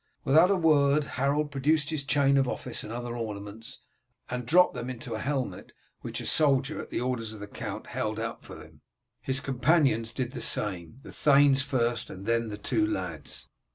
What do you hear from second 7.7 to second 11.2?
held out for them. His companions did the same, the